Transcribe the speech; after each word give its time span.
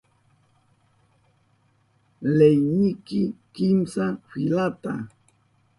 Leyinki 2.37 3.21
kimsa 3.53 4.05
filata. 4.27 4.93